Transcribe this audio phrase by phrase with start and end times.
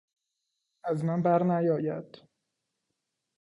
[0.83, 2.21] از من بر نیآید